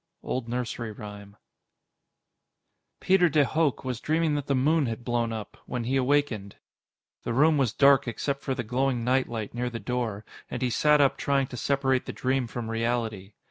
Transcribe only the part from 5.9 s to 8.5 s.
awakened. The room was dark except